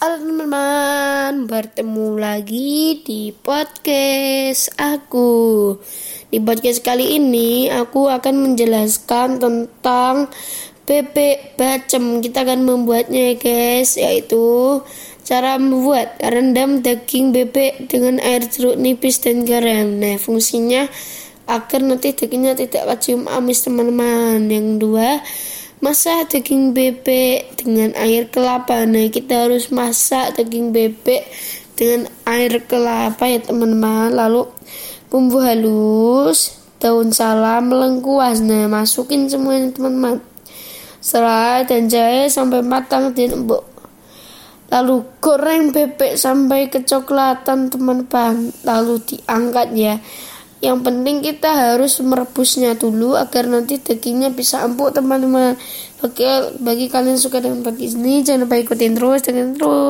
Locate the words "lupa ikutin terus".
58.44-59.20